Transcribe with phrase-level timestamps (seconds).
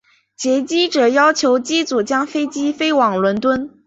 [0.35, 3.69] 劫机者要求机组将飞机飞往伦敦。